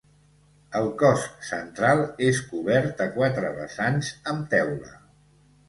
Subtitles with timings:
[0.79, 4.95] El cos central és cobert a quatre vessants, amb teula.